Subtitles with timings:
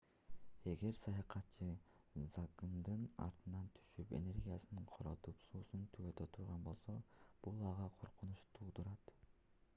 [0.69, 1.67] эгер саякатчы
[2.35, 6.99] закымдын артынан түшүп энергиясын коротуп суусун түгөтө турган болсо
[7.47, 9.15] бул ага коркунуч туудурат